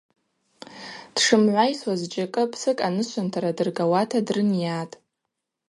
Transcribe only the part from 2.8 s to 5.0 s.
анышвынтара дыргауата дрынйатӏ.